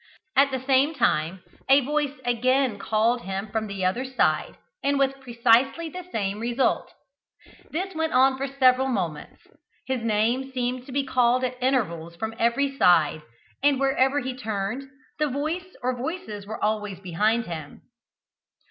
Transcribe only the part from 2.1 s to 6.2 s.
again called him from the other side, and with precisely the